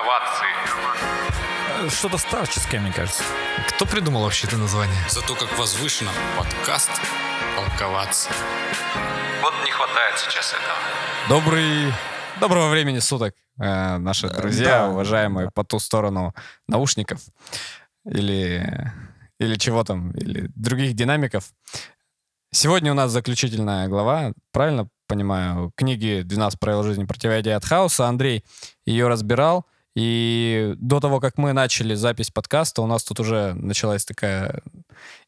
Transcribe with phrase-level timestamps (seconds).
[0.00, 1.90] Толковации.
[1.90, 3.22] Что-то старческое, мне кажется.
[3.68, 4.96] Кто придумал вообще это название?
[5.10, 6.90] Зато как возвышенно подкаст
[7.54, 8.30] толковаться.
[9.42, 10.78] Вот не хватает сейчас этого.
[11.28, 11.92] Добрый...
[12.40, 14.88] Доброго времени суток, э, наши друзья, да.
[14.88, 16.34] уважаемые по ту сторону
[16.66, 17.20] наушников
[18.06, 18.90] или,
[19.38, 21.52] или чего там, или других динамиков.
[22.52, 28.06] Сегодня у нас заключительная глава, правильно понимаю, книги «12 правил жизни противоядия от хаоса».
[28.06, 28.46] Андрей
[28.86, 34.04] ее разбирал, и до того, как мы начали запись подкаста, у нас тут уже началась
[34.04, 34.62] такая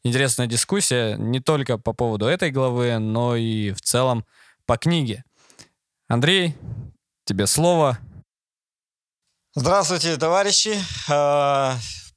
[0.03, 4.25] интересная дискуссия не только по поводу этой главы, но и в целом
[4.65, 5.23] по книге.
[6.07, 6.55] Андрей,
[7.25, 7.99] тебе слово.
[9.55, 10.75] Здравствуйте, товарищи.
[11.09, 11.73] Э,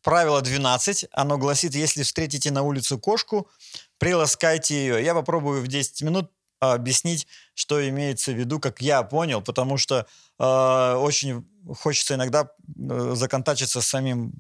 [0.07, 1.07] Правило 12.
[1.11, 3.51] Оно гласит, если встретите на улице кошку,
[3.99, 5.05] приласкайте ее.
[5.05, 9.79] Я попробую в 10 минут а, объяснить, что имеется в виду, как я понял, потому
[9.79, 10.07] что
[10.45, 11.47] очень
[11.79, 12.49] хочется иногда
[12.91, 14.33] э, законтачиться с самим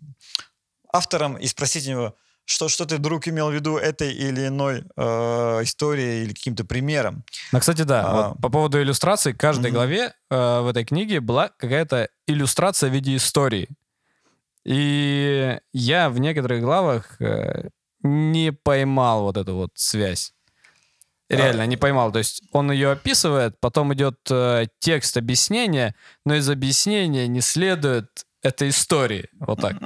[0.93, 4.85] автором и спросить у него, что, что ты, друг, имел в виду этой или иной
[4.97, 5.03] э,
[5.63, 7.25] историей или каким-то примером.
[7.53, 8.13] Ну, кстати, да, А.
[8.29, 9.75] вот по поводу иллюстраций, в каждой Мгм.
[9.75, 13.69] главе э, в этой книге была какая-то иллюстрация в виде истории.
[14.65, 17.69] И я в некоторых главах э,
[18.03, 20.33] не поймал вот эту вот связь.
[21.29, 22.13] Реально, не поймал.
[22.13, 28.27] То есть он ее описывает, потом идет э, текст объяснения, но из объяснения не следует
[28.43, 29.29] этой истории.
[29.41, 29.77] Вот так.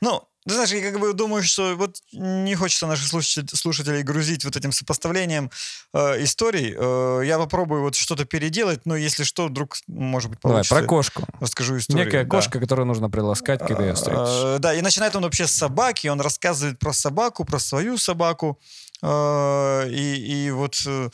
[0.00, 4.56] Ну, ты знаешь, я как бы думаю, что вот не хочется наших слушателей грузить вот
[4.56, 5.50] этим сопоставлением
[5.92, 6.74] э, историй.
[6.76, 10.74] Э, я попробую вот что-то переделать, но если что, вдруг, может быть, Давай, получится.
[10.74, 11.24] про кошку.
[11.40, 12.06] Расскажу историю.
[12.06, 12.30] Некая да.
[12.30, 14.56] кошка, которую нужно приласкать, когда ее встретишь.
[14.56, 18.58] Э, Да, и начинает он вообще с собаки, он рассказывает про собаку, про свою собаку,
[19.02, 21.10] и, и вот э,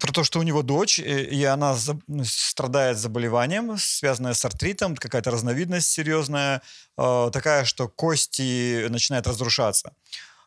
[0.00, 4.44] про то, что у него дочь, э, и она за- ну, страдает заболеванием, связанное с
[4.44, 6.62] артритом, какая-то разновидность серьезная,
[6.98, 9.92] э, такая, что кости начинают разрушаться.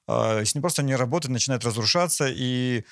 [0.08, 2.84] Э, С ним просто не работает, начинает разрушаться, и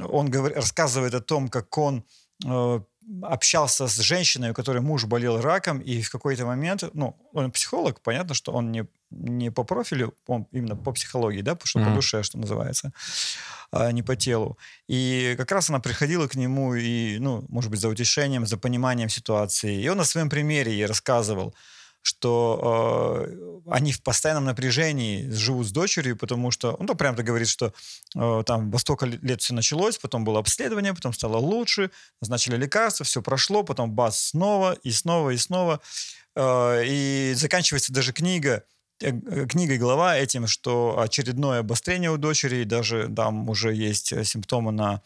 [0.00, 2.02] он говор- рассказывает о том, как он
[3.22, 8.00] общался с женщиной, у которой муж болел раком, и в какой-то момент, ну, он психолог,
[8.00, 11.90] понятно, что он не, не по профилю, он именно по психологии, да, потому что Мгм.
[11.90, 12.92] по душе, что называется,
[13.70, 14.58] а не по телу.
[14.88, 19.10] И как раз она приходила к нему, и, ну, может быть, за утешением, за пониманием
[19.10, 19.82] ситуации.
[19.82, 21.54] И он на своем примере ей рассказывал,
[22.04, 27.72] что э, они в постоянном напряжении живут с дочерью, потому что то прям-то говорит, что
[28.14, 33.06] э, там во столько лет все началось, потом было обследование, потом стало лучше, назначили лекарства,
[33.06, 35.80] все прошло, потом бац, снова и снова и снова.
[36.36, 38.64] Э, и заканчивается даже книга,
[39.00, 43.72] э, э, книга и глава этим, что очередное обострение у дочери, и даже там уже
[43.74, 45.00] есть э, симптомы на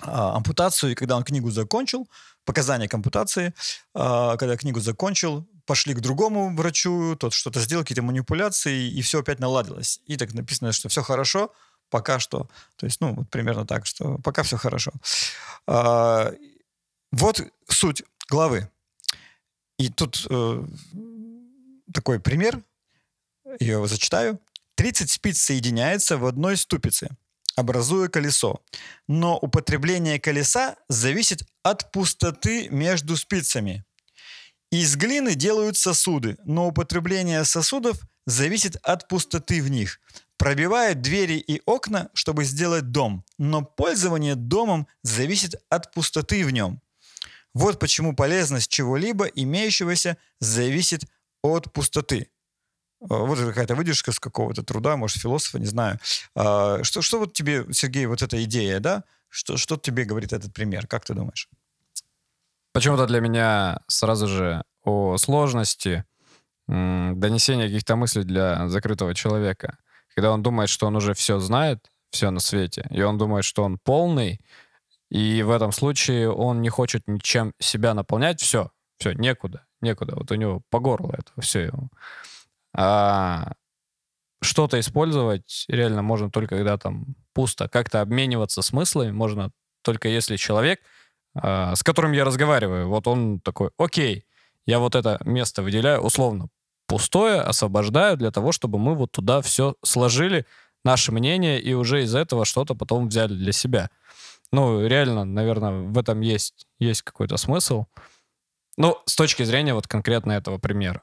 [0.00, 2.08] а, ампутацию, и когда он книгу закончил,
[2.44, 3.54] показания к ампутации,
[3.94, 9.20] а, когда книгу закончил, пошли к другому врачу, тот что-то сделал, какие-то манипуляции, и все
[9.20, 10.00] опять наладилось.
[10.06, 11.52] И так написано, что все хорошо,
[11.90, 12.48] пока что.
[12.76, 14.92] То есть, ну, вот примерно так, что пока все хорошо.
[15.66, 16.32] А,
[17.12, 18.68] вот суть главы.
[19.78, 20.64] И тут э,
[21.92, 22.62] такой пример,
[23.60, 24.38] я его зачитаю.
[24.76, 27.10] 30 спиц соединяется в одной ступице,
[27.56, 28.62] образуя колесо.
[29.08, 33.84] Но употребление колеса зависит от пустоты между спицами.
[34.70, 40.00] Из глины делают сосуды, но употребление сосудов зависит от пустоты в них.
[40.36, 46.80] Пробивают двери и окна, чтобы сделать дом, но пользование домом зависит от пустоты в нем.
[47.54, 51.04] Вот почему полезность чего-либо имеющегося зависит
[51.42, 52.30] от пустоты.
[53.04, 55.98] Э, Вот какая-то выдержка с какого-то труда, может, философа, не знаю.
[56.34, 59.04] А, Что, что вот тебе, Сергей, вот эта идея, да?
[59.28, 60.86] Что, что тебе говорит этот пример?
[60.86, 61.48] Как ты думаешь?
[62.72, 66.04] Почему-то для меня сразу же о сложности
[66.66, 69.78] донесения каких-то мыслей для закрытого человека.
[70.14, 73.64] Когда он думает, что он уже все знает, все на свете, и он думает, что
[73.64, 74.40] он полный,
[75.10, 80.14] и в этом случае он не хочет ничем себя наполнять, все, все, некуда, некуда.
[80.16, 81.90] Вот у него по горло это все ему.
[82.74, 83.52] А
[84.42, 87.68] что-то использовать реально можно только когда там пусто.
[87.68, 89.50] Как-то обмениваться смыслами можно
[89.82, 90.80] только если человек
[91.34, 94.24] а, с которым я разговариваю, вот он такой, окей,
[94.66, 96.48] я вот это место выделяю условно
[96.86, 100.46] пустое, освобождаю для того, чтобы мы вот туда все сложили,
[100.84, 103.90] наше мнение, и уже из этого что-то потом взяли для себя.
[104.52, 107.86] Ну, реально, наверное, в этом есть, есть какой-то смысл.
[108.76, 111.02] Ну, с точки зрения вот конкретно этого примера.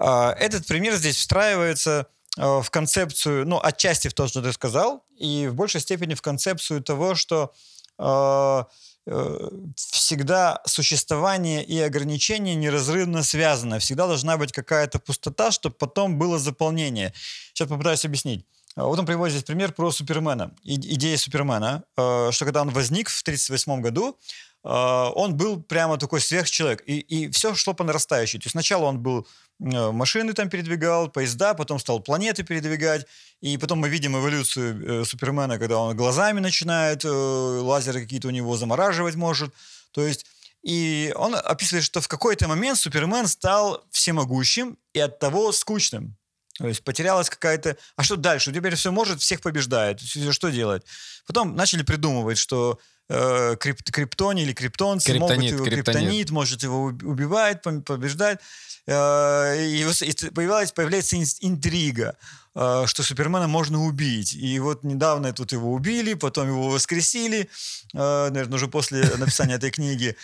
[0.00, 2.06] А, Этот пример здесь встраивается
[2.38, 6.22] э, в концепцию, ну, отчасти в то, что ты сказал, и в большей степени в
[6.22, 7.52] концепцию того, что
[7.98, 8.64] э,
[9.06, 13.78] э, всегда существование и ограничение неразрывно связаны.
[13.78, 17.12] Всегда должна быть какая-то пустота, чтобы потом было заполнение.
[17.52, 18.46] Сейчас попытаюсь объяснить.
[18.80, 20.52] А, Вот он приводит здесь пример про Супермена.
[20.64, 24.18] И- идея Супермена, э, что когда он возник в 1938 году,
[24.64, 26.82] э, он был прямо такой сверхчеловек.
[26.86, 28.38] И, и все шло по нарастающей.
[28.38, 29.26] То есть сначала он был
[29.60, 33.06] э, машины там передвигал, поезда, потом стал планеты передвигать.
[33.42, 38.32] И потом мы видим эволюцию э, Супермена, когда он глазами начинает, э, лазеры какие-то у
[38.32, 39.52] него замораживать может.
[39.92, 40.26] То есть
[40.62, 46.16] и он описывает, что в какой-то момент Супермен стал всемогущим и от того скучным.
[46.60, 47.78] То есть потерялась какая-то...
[47.96, 48.52] А что дальше?
[48.52, 49.98] Теперь все может, всех побеждает.
[50.00, 50.82] Что делать?
[51.26, 52.78] Потом начали придумывать, что
[53.08, 55.64] э, крип- криптоне или криптонцы могут Криптонит, его...
[55.64, 55.84] криптонит.
[56.00, 58.40] Криптонит может его уб- убивать, побеждать.
[58.86, 62.16] Э, и, и появилась, появляется ин- интрига,
[62.54, 64.34] э, что Супермена можно убить.
[64.34, 67.48] И вот недавно тут его убили, потом его воскресили,
[67.94, 70.14] э, наверное, уже после написания этой книги.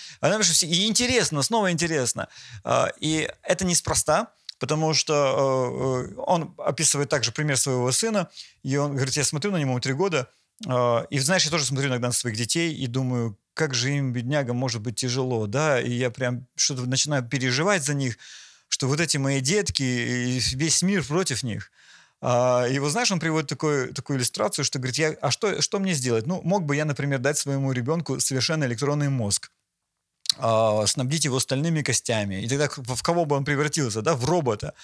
[0.65, 2.29] И интересно, снова интересно.
[2.63, 8.31] Э, И это неспроста, потому что э, э, он описывает также пример своего сына,
[8.63, 10.29] и он говорит, я смотрю на него три года,
[10.67, 14.13] э, и знаешь, я тоже смотрю иногда на своих детей и думаю, как же им,
[14.13, 18.19] беднягам, может быть тяжело, да, и я прям что-то начинаю переживать за них,
[18.69, 21.71] что вот эти мои детки, и весь мир против них.
[22.21, 25.79] А, И вот знаешь, он приводит такую, такую иллюстрацию, что говорит, я, а что, что
[25.79, 26.27] мне сделать?
[26.27, 29.51] Ну, мог бы я, например, дать своему ребенку совершенно электронный мозг,
[30.39, 34.75] а, снабдить его стальными костями, и тогда в кого бы он превратился, да, в робота.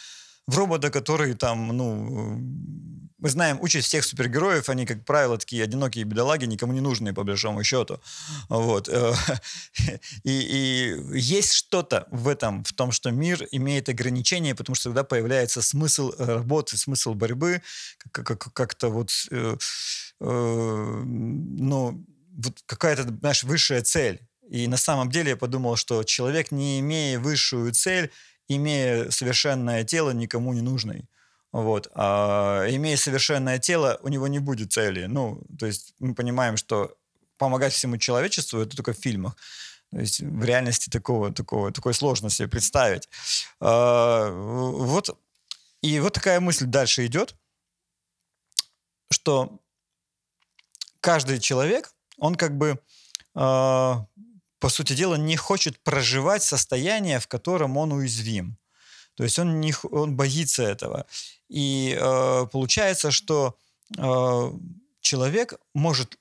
[0.47, 2.37] В робота, который там, ну,
[3.23, 7.23] мы знаем, участь всех супергероев, они, как правило, такие одинокие бедолаги, никому не нужные, по
[7.23, 8.01] большому счету.
[8.49, 8.89] Вот.
[8.89, 9.15] э,
[10.25, 15.05] И, и есть что-то в этом, в том, что мир имеет ограничения, потому что тогда
[15.05, 17.63] появляется смысл работы, смысл борьбы,
[18.11, 19.57] как- как- как-то вот, э,
[20.21, 22.05] э, ну,
[22.37, 24.21] вот какая-то, знаешь, высшая цель.
[24.49, 28.11] И на самом деле я подумал, что человек, не имея высшую цель,
[28.49, 31.09] имея совершенное тело, никому не нужный.
[31.53, 31.91] Вот.
[31.95, 35.05] А имея совершенное тело, у него не будет цели.
[35.07, 36.97] Ну, то есть мы понимаем, что
[37.37, 39.37] помогать всему человечеству это только в фильмах.
[39.91, 43.09] То есть в реальности такого, такого, такой сложно себе представить.
[43.61, 45.19] А, вот.
[45.83, 47.35] И вот такая мысль дальше идет,
[49.11, 49.61] что
[51.01, 52.81] каждый человек, он как бы,
[53.35, 54.07] а,
[54.63, 58.57] по сути дела, не хочет проживать состояние, в котором он уязвим.
[59.17, 61.05] То есть он, не, он боится этого.
[61.49, 63.57] И э, получается, что
[63.99, 64.53] э,
[65.01, 66.17] человек может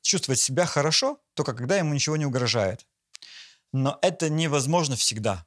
[0.00, 2.86] чувствовать себя хорошо, только когда ему ничего не угрожает.
[3.74, 5.44] Но это невозможно всегда.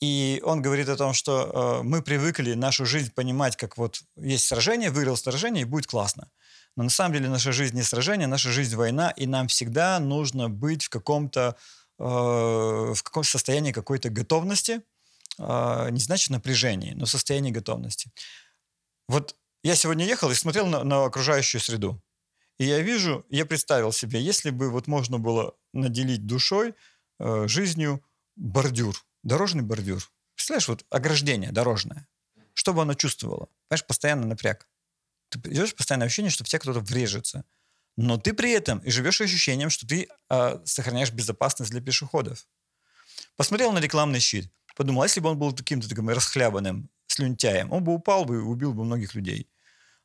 [0.00, 1.32] И он говорит о том, что
[1.80, 6.30] э, мы привыкли нашу жизнь понимать, как вот есть сражение, выиграл сражение, и будет классно.
[6.78, 10.48] Но на самом деле наша жизнь не сражение, наша жизнь война, и нам всегда нужно
[10.48, 11.56] быть в каком-то
[11.98, 14.82] э, в каком состоянии какой-то готовности,
[15.40, 18.12] э, не значит напряжении, но состоянии готовности.
[19.08, 19.34] Вот
[19.64, 22.00] я сегодня ехал и смотрел на, на окружающую среду.
[22.58, 26.76] И я вижу, я представил себе, если бы вот можно было наделить душой,
[27.18, 28.04] э, жизнью
[28.36, 30.08] бордюр, дорожный бордюр.
[30.36, 32.06] Представляешь, вот ограждение дорожное.
[32.54, 33.48] Что бы оно чувствовало?
[33.66, 34.68] Понимаешь, постоянно напряг.
[35.28, 37.44] Ты идешь постоянное ощущение, что в тебя кто-то врежется.
[37.96, 42.46] Но ты при этом и живешь ощущением, что ты э, сохраняешь безопасность для пешеходов.
[43.36, 47.82] Посмотрел на рекламный щит, подумал, а если бы он был каким-то таким расхлябанным слюнтяем, он
[47.82, 49.48] бы упал бы и убил бы многих людей.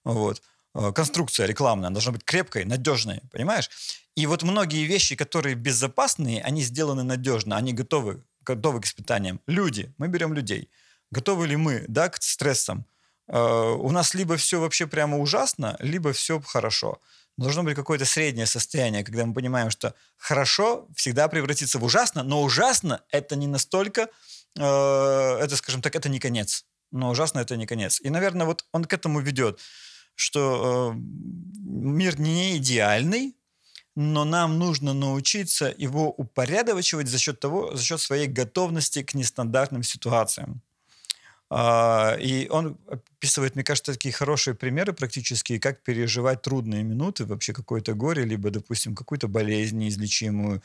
[0.04, 0.42] Вот.
[0.74, 3.70] Э, Конструкция рекламная должна быть крепкой, надежной, понимаешь?
[4.16, 9.40] И вот многие вещи, которые безопасные, они сделаны надежно, они готовы, готовы к испытаниям.
[9.48, 10.70] Люди, мы берем людей.
[11.12, 12.86] Готовы ли мы, да, к стрессам?
[13.28, 17.00] Э, У нас либо все вообще прямо ужасно, либо все хорошо.
[17.38, 22.44] Должно быть какое-то среднее состояние, когда мы понимаем, что хорошо всегда превратится в ужасно, но
[22.44, 24.64] ужасно это не настолько, э,
[25.42, 26.66] это, скажем так, это не конец.
[26.92, 28.00] Но ужасно это не конец.
[28.02, 29.60] И, наверное, вот он к этому ведет,
[30.16, 33.36] что э, мир не идеальный,
[33.96, 39.84] но нам нужно научиться его упорядочивать за счет того, за счет своей готовности к нестандартным
[39.84, 40.62] ситуациям.
[41.56, 47.54] А, И он описывает, мне кажется, такие хорошие примеры практические, как переживать трудные минуты, вообще
[47.54, 50.64] какое-то горе, либо, допустим, какую-то болезнь неизлечимую,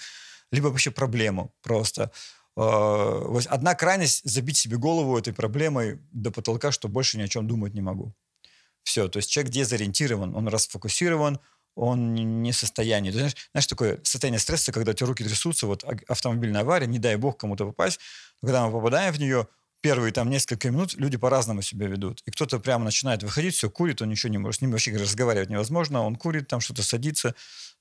[0.53, 2.11] либо вообще проблему просто.
[2.57, 7.47] А, Одна крайность— забить себе голову этой проблемой до потолка, что больше ни о чем
[7.49, 8.15] думать не могу.
[8.83, 11.41] Все, то есть человек дезориентирован, он расфокусирован,
[11.75, 13.11] он не- в состоянии.
[13.11, 16.99] Ты знаешь, знаешь, такое состояние стресса, когда у тебя руки трясутся, вот автомобильная авария, не
[16.99, 18.01] дай бог кому-то попасть,
[18.41, 19.47] когда мы попадаем в нее,
[19.81, 22.23] первые там несколько минут люди по-разному себя ведут.
[22.27, 25.51] И кто-то прямо начинает выходить, все, курит, он ничего не может, с ним вообще разговаривать
[25.51, 27.35] невозможно, он курит, там что-то садится,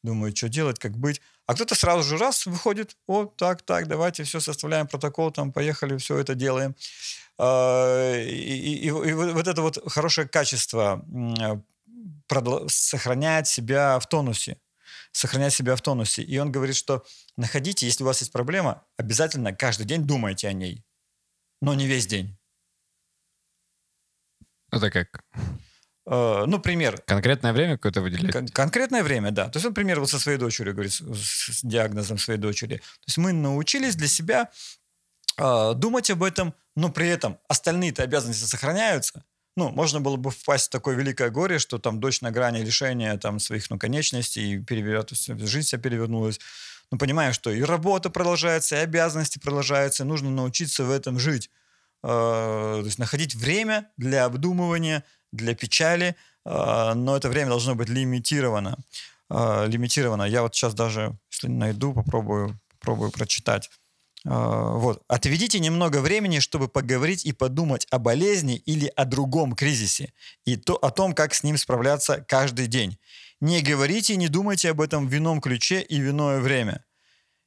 [0.04, 1.22] думает, что делать, как быть.
[1.48, 5.98] А кто-то сразу же раз выходит, о, так, так, давайте все составляем протокол, там, поехали,
[5.98, 6.76] все это делаем.
[7.40, 11.04] А, И, и- и вот это вот хорошее качество
[12.28, 14.58] продл- сохраняет себя в тонусе.
[15.12, 16.22] Сохранять себя в тонусе.
[16.22, 17.04] И он говорит, что
[17.38, 20.84] находите, если у вас есть проблема, обязательно каждый день думайте о ней.
[21.62, 22.38] Но не весь день.
[24.72, 25.24] Это как?
[26.06, 27.02] Э, Ну, пример.
[27.06, 28.32] Конкретное время какое-то выделять?
[28.32, 29.50] Кон- конкретное время, да.
[29.50, 32.78] То есть, например, вот со своей дочерью говорит, с, с диагнозом своей дочери.
[32.78, 34.52] То есть мы научились для себя
[35.38, 39.24] э, думать об этом, но при этом остальные-то обязанности сохраняются.
[39.56, 43.18] Ну, можно было бы впасть в такое великое горе, что там дочь на грани лишения
[43.18, 46.40] там, своих ну, конечностей, и перевер- то есть жизнь вся перевернулась.
[46.92, 51.50] Ну, понимаю, что и работа продолжается, и обязанности продолжаются, и нужно научиться в этом жить.
[52.04, 56.16] Э, то есть находить время для обдумывания, для печали,
[56.46, 58.78] э, но это время должно быть лимитировано.
[59.30, 60.24] Э, лимитировано.
[60.24, 63.70] Я вот сейчас даже, если найду, попробую, попробую прочитать.
[64.24, 65.04] Вот.
[65.08, 70.12] Отведите немного времени, чтобы поговорить и подумать о болезни или о другом кризисе,
[70.44, 72.98] и то, о том, как с ним справляться каждый день.
[73.42, 76.84] Не говорите и не думайте об этом в вином ключе и в иное время.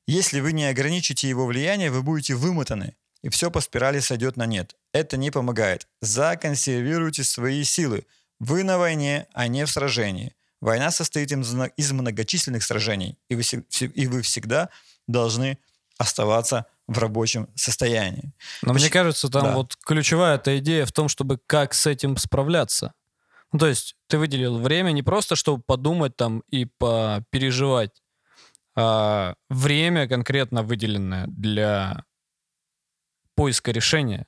[0.07, 4.47] Если вы не ограничите его влияние, вы будете вымотаны, и все по спирали сойдет на
[4.47, 4.77] нет.
[4.93, 5.89] Это не помогает.
[6.01, 8.07] Законсервируйте свои силы.
[8.39, 10.35] Вы на войне, а не в сражении.
[10.61, 14.69] Война состоит из мно- из многочисленных сражений, и вы, и вы всегда
[15.07, 15.59] должны
[15.99, 18.33] оставаться в рабочем состоянии.
[18.63, 19.55] Но Почти- мне кажется, там да.
[19.55, 22.93] вот ключевая эта идея в том, чтобы как с этим справляться.
[23.53, 28.03] Ну, то есть ты выделил время не просто, чтобы подумать там и попереживать,
[28.77, 32.05] а время конкретно выделенное для
[33.35, 34.27] поиска решения.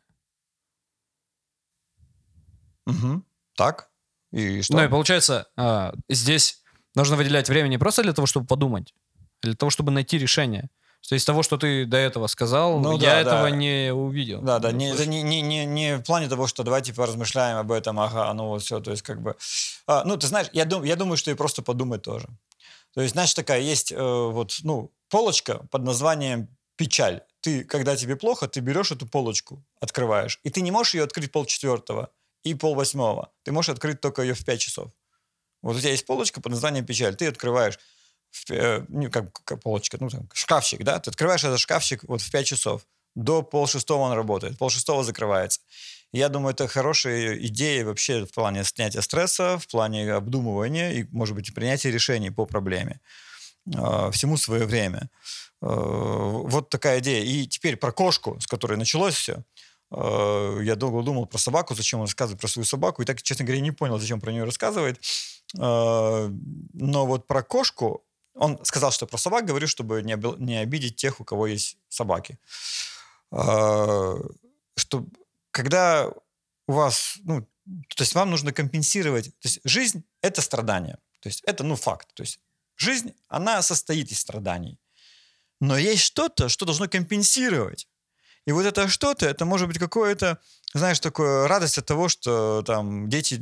[2.87, 3.25] Мгм.
[3.57, 3.91] Так?
[4.33, 4.75] И что?
[4.75, 6.62] Ну и получается, а, здесь
[6.95, 8.95] нужно выделять время не просто для того, чтобы подумать,
[9.43, 10.71] а для того, чтобы найти решение.
[11.09, 13.50] То есть из того, что ты до этого сказал, Ну я да, этого да.
[13.50, 14.40] не увидел.
[14.40, 17.59] Да, да, не, то это не, не, не, не в плане того, что давайте поразмышляем
[17.59, 19.37] об этом, ага, ну вот все, то есть как бы...
[19.87, 22.28] А, ну, ты знаешь, я, дум, я думаю, что и просто подумать тоже.
[22.94, 27.23] То есть, знаешь, такая есть э, вот, ну, полочка под названием «печаль».
[27.40, 31.32] Ты, когда тебе плохо, ты берешь эту полочку, открываешь, и ты не можешь ее открыть
[31.32, 32.11] полчетвертого
[32.44, 33.32] и полвосьмого.
[33.42, 34.90] Ты можешь открыть только ее в 5 часов.
[35.62, 38.01] Вот у тебя есть полочка под названием «печаль», ты открываешь в пе- э,
[38.49, 42.47] ну, как, как полочка, ну, там, шкафчик, да, ты открываешь этот шкафчик вот в 5
[42.47, 42.83] часов,
[43.15, 45.61] до полшестого он работает, полшестого закрывается.
[46.12, 51.35] Я думаю, это хорошая идея вообще в плане снятия стресса, в плане обдумывания и, может
[51.35, 53.01] быть, принятия решений по проблеме.
[53.75, 55.11] Э, Всему свое время.
[55.62, 57.25] Э, Вот такая идея.
[57.25, 59.45] И теперь про кошку, с которой началось все.
[59.95, 63.61] Я долго думал про собаку, зачем он рассказывает про свою собаку, и так, честно говоря,
[63.61, 64.99] не понял, зачем про нее рассказывает.
[65.59, 66.31] Э,
[66.73, 68.03] Но вот про кошку
[68.35, 71.79] он сказал, что про собак говорю, чтобы не, обил- не обидеть тех, у кого есть
[71.89, 72.39] собаки.
[73.31, 74.17] А,
[74.77, 75.07] Что
[75.51, 76.09] когда
[76.67, 81.43] у вас, ну, то есть вам нужно компенсировать, то есть жизнь– это страдание, то есть
[81.47, 82.41] это, ну, факт, то есть
[82.77, 84.79] жизнь, она состоит из страданий,
[85.61, 87.87] но есть что-то, что должно компенсировать.
[88.47, 90.39] И вот это что-то, это может быть какое-то,
[90.75, 93.41] знаешь, такое радость от того, что там дети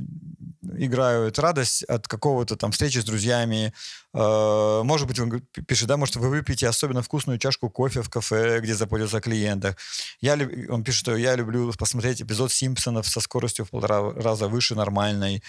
[0.79, 3.73] играют, радость от какого-то там встречи с друзьями.
[4.15, 8.61] Э, Может быть, он пишет, да, может, вы выпьете особенно вкусную чашку кофе в кафе,
[8.61, 9.77] где заботятся о клиентах.
[10.21, 14.49] Я, люб- он пишет, что я люблю посмотреть эпизод «Симпсонов» со скоростью в полтора раза
[14.49, 15.43] выше нормальной.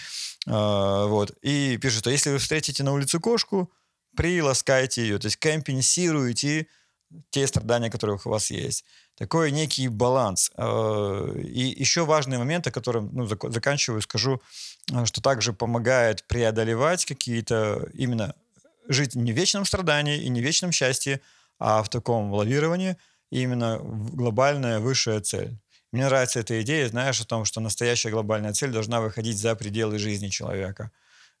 [0.46, 1.32] Э, Вот.
[1.42, 3.70] И пишет, что если вы встретите на улице кошку,
[4.16, 6.66] приласкайте ее, то есть компенсируйте
[7.30, 8.84] те страдания, которые у вас есть.
[9.22, 10.50] Такой некий баланс.
[10.56, 14.42] Э, И еще важный момент, о котором ну, зак- заканчиваю, скажу,
[14.90, 18.34] э, что также помогает преодолевать какие-то именно
[18.88, 21.20] жить не в вечном страдании и не в вечном счастье,
[21.60, 22.96] а в таком лавировании
[23.30, 25.56] именно глобальная высшая цель.
[25.92, 30.00] Мне нравится эта идея, знаешь, о том, что настоящая глобальная цель должна выходить за пределы
[30.00, 30.90] жизни человека.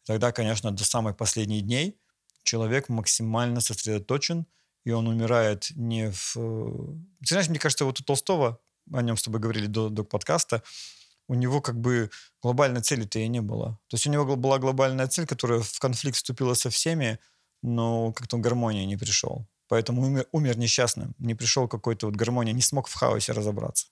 [0.06, 1.96] Тогда, конечно, до самых последних дней
[2.44, 4.46] человек максимально сосредоточен,
[4.84, 6.36] и он умирает не в...
[6.36, 8.58] э, Ты знаешь, мне кажется, вот у Толстого,
[8.92, 10.62] о нем с тобой говорили до, до подкаста,
[11.28, 12.10] у него как бы
[12.42, 13.78] глобальной цели-то и не было.
[13.88, 17.18] То есть у него была глобальная цель, которая в конфликт вступила со всеми,
[17.62, 19.46] но как-то он гармонии не пришел.
[19.68, 23.86] Поэтому умер, умер несчастным, не пришел какой-то вот гармонии, не смог в хаосе разобраться.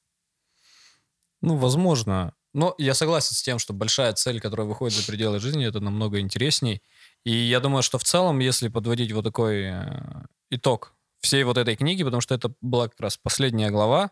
[1.41, 2.35] Ну, возможно.
[2.53, 6.21] Но я согласен с тем, что большая цель, которая выходит за пределы жизни, это намного
[6.21, 6.83] интересней.
[7.25, 11.77] И я думаю, что в целом, если подводить вот такой э, итог всей вот этой
[11.77, 14.11] книги, потому что это была как раз последняя глава,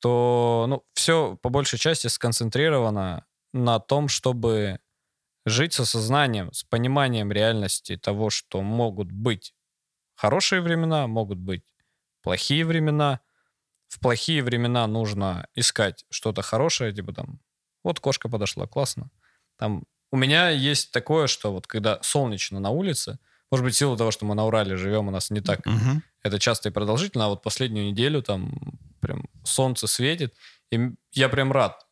[0.00, 4.80] то ну, все по большей части сконцентрировано на том, чтобы
[5.46, 9.54] жить с осознанием, с пониманием реальности того, что могут быть
[10.14, 11.64] хорошие времена, могут быть
[12.22, 13.20] плохие времена.
[13.88, 17.40] В плохие времена нужно искать что-то хорошее, типа там,
[17.82, 19.10] вот кошка подошла, классно.
[19.56, 23.18] Там у меня есть такое, что вот когда солнечно на улице,
[23.50, 26.02] может быть, в силу того, что мы на Урале живем, у нас не так Мгм.
[26.22, 28.52] это часто и продолжительно, а вот последнюю неделю там
[29.00, 30.34] прям солнце светит,
[30.70, 31.86] и я прям рад.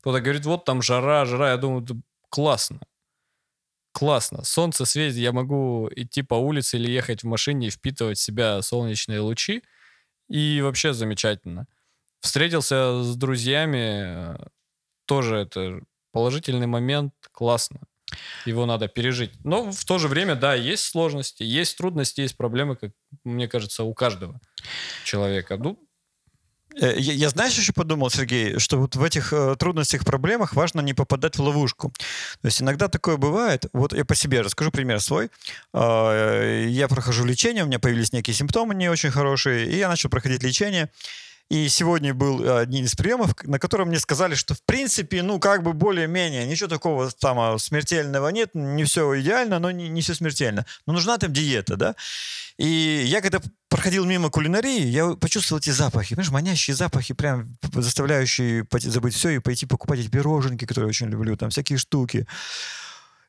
[0.00, 1.94] Кто-то говорит, вот там жара, жара, я думаю, «Да
[2.30, 2.80] классно.
[3.92, 4.42] Классно.
[4.44, 8.62] Солнце светит, я могу идти по улице или ехать в машине и впитывать в себя
[8.62, 9.62] солнечные лучи,
[10.28, 11.66] и вообще замечательно.
[12.20, 14.46] Встретился с друзьями, э,
[15.06, 15.80] тоже это
[16.12, 17.80] положительный момент, классно.
[18.46, 19.32] Его надо пережить.
[19.44, 22.92] Но в то же время, да, есть сложности, есть трудности, есть проблемы, как
[23.24, 24.40] мне кажется, у каждого
[25.04, 25.56] человека.
[25.56, 25.78] Ну,
[26.80, 30.80] Э, Я, я, знаешь, еще подумал, Сергей, что вот в этих э, трудностях, проблемах важно
[30.80, 31.92] не попадать в ловушку.
[32.40, 33.66] То есть иногда такое бывает.
[33.72, 35.30] Вот я по себе расскажу пример свой.
[35.74, 40.08] Э, Я прохожу лечение, у меня появились некие симптомы не очень хорошие, и я начал
[40.08, 40.90] проходить лечение.
[41.52, 45.38] И сегодня был э, один из приемов, на котором мне сказали, что в принципе, ну,
[45.38, 50.00] как бы более-менее, ничего такого там а, смертельного нет, не все идеально, но не, не
[50.00, 50.64] все смертельно.
[50.86, 51.94] Но нужна там диета, да?
[52.56, 58.66] И я когда проходил мимо кулинарии, я почувствовал эти запахи, понимаешь, манящие запахи, прям заставляющие
[58.78, 62.26] забыть все и пойти покупать эти пироженки, которые я очень люблю, там всякие штуки.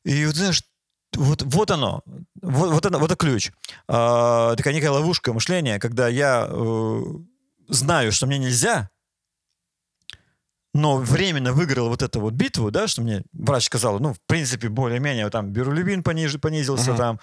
[0.06, 0.64] И вот знаешь,
[1.18, 2.04] вот, вот оно,
[2.42, 3.52] вот, вот, оно, вот это ключ.
[3.90, 7.04] А, такая некая ловушка мышления, когда я э,
[7.68, 8.90] знаю, что мне нельзя,
[10.74, 14.70] но временно выиграл вот эту вот битву, да, что мне врач сказал, ну, в принципе,
[14.70, 16.98] более-менее, там, бирулибин пониж, понизился, Мгм.
[16.98, 17.20] там,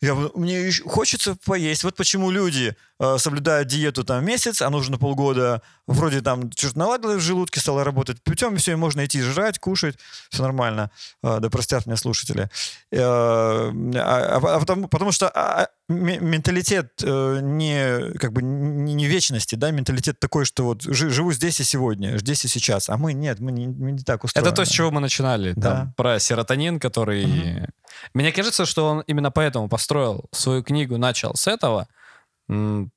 [0.00, 1.84] я, мне ещё хочется поесть.
[1.84, 5.60] Вот почему люди э, соблюдают диету там месяц, а нужно полгода.
[5.86, 8.22] Вроде там что-то наладилось в желудке, стало работать.
[8.22, 9.96] Путем все, можно идти жрать, кушать,
[10.30, 10.90] все нормально.
[11.24, 12.48] Э, да простят меня слушатели.
[12.92, 13.72] Э, а,
[14.42, 19.06] а- а потому, потому что а, а, ме- менталитет э, не как бы не, не
[19.06, 22.88] вечности, да, менталитет такой, что вот жи- живу здесь и сегодня, здесь и сейчас.
[22.88, 24.48] А мы нет, мы не, мы не так устроены.
[24.48, 25.52] Это то, с чего мы начинали.
[25.56, 25.70] Да.
[25.70, 27.26] Там, про серотонин, который...
[27.26, 27.66] Мгм.
[28.14, 31.88] Мне кажется, что он именно поэтому построил свою книгу, начал с этого,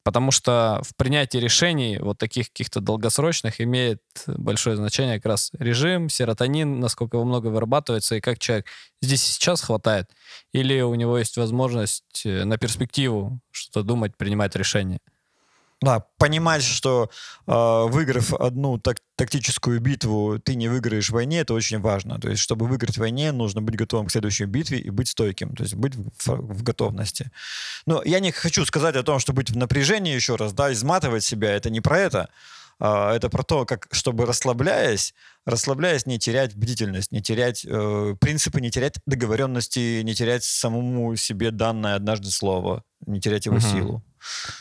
[0.03, 6.07] потому что в принятии решений вот таких каких-то долгосрочных имеет большое значение как раз режим,
[6.07, 8.65] серотонин, насколько его много вырабатывается, и как человек
[9.01, 10.09] здесь и сейчас хватает,
[10.53, 14.99] или у него есть возможность э, на перспективу что-то думать, принимать решения.
[15.81, 17.09] Да, понимать, что
[17.47, 22.19] э, выиграв одну так- тактическую битву, ты не выиграешь в войне, это очень важно.
[22.19, 25.55] То есть, чтобы выиграть в войне, нужно быть готовым к следующей битве и быть стойким,
[25.55, 27.31] то есть быть в, в готовности.
[27.87, 31.23] Но я не хочу сказать о том, что быть в напряжении еще раз, да, изматывать
[31.23, 32.29] себя, это не про это.
[32.79, 35.15] А, это про то, как, чтобы расслабляясь,
[35.45, 41.51] расслабляясь, не терять бдительность, не терять э, принципы, не терять договоренности, не терять самому себе
[41.51, 43.65] данное однажды слово, не терять его Мгм.
[43.65, 44.03] силу.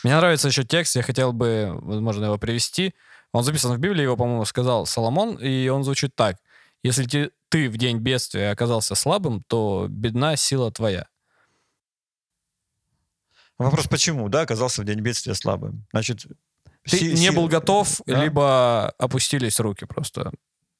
[0.03, 2.93] Мне нравится еще текст, я хотел бы, возможно, его привести.
[3.31, 6.37] Он записан в Библии, его, по-моему, сказал Соломон, и он звучит так.
[6.83, 11.05] «Если ты в день бедствия оказался слабым, то бедна сила твоя».
[13.57, 15.85] Вопрос, почему, да, оказался в день бедствия слабым?
[15.93, 16.25] Значит,
[16.89, 18.23] Ты си- не си- был готов, да.
[18.23, 20.31] либо опустились руки просто.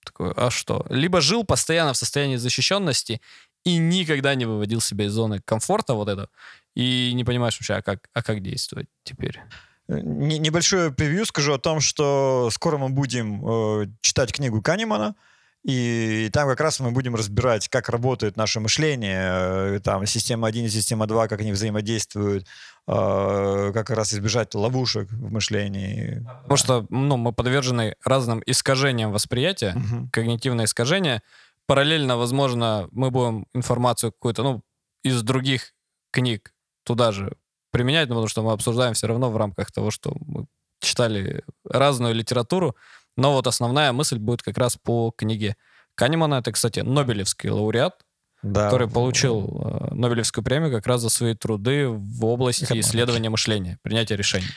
[0.03, 0.83] Такой, а что?
[0.89, 3.21] Либо жил постоянно в состоянии защищенности
[3.63, 6.29] и никогда не выводил себя из зоны комфорта вот этого,
[6.75, 9.39] и не понимаешь вообще, а как, а как действовать теперь.
[9.87, 15.15] Не- небольшое превью скажу о том, что скоро мы будем э, читать книгу Канемана,
[15.63, 20.65] и там как раз мы будем разбирать, как работает наше мышление, э, там система 1
[20.65, 22.47] и система 2, как они взаимодействуют,
[22.87, 26.25] э, как раз избежать ловушек в мышлении.
[26.43, 30.09] Потому что ну, мы подвержены разным искажениям восприятия, Мгм.
[30.09, 31.21] когнитивное искажение.
[31.67, 34.61] Параллельно, возможно, мы будем информацию какую-то, ну,
[35.03, 35.73] из других
[36.11, 37.35] книг туда же
[37.71, 40.45] применять, ну, потому что мы обсуждаем все равно в рамках того, что мы
[40.79, 42.75] читали разную литературу,
[43.17, 45.55] но вот основная мысль будет как раз по книге
[45.95, 46.35] Канемана.
[46.35, 47.93] Это, кстати, Нобелевский лауреат,
[48.41, 48.65] Да.
[48.65, 52.85] который получил э, Нобелевскую премию как раз за свои труды в области Экономики.
[52.87, 54.47] исследования мышления, принятия решений.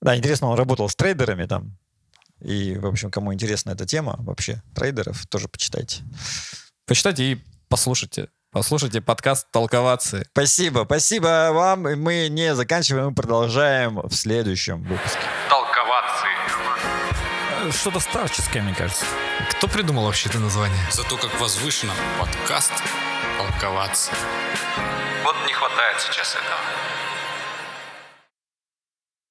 [0.00, 1.76] Да, интересно, он работал с трейдерами там.
[2.40, 6.02] И, в общем, кому интересна эта тема вообще, трейдеров, тоже почитайте.
[6.86, 8.28] Почитайте и послушайте.
[8.52, 10.24] Послушайте подкаст «Толковаться».
[10.32, 11.88] Спасибо, спасибо вам.
[11.88, 15.20] И мы не заканчиваем, мы продолжаем в следующем выпуске.
[15.48, 16.26] Толковаться.
[17.70, 19.06] Что-то старческое, мне кажется.
[19.52, 20.86] Кто придумал вообще это название?
[20.90, 22.72] Зато как возвышенно подкаст
[23.38, 24.12] толковаться.
[25.24, 26.60] Вот не хватает сейчас этого.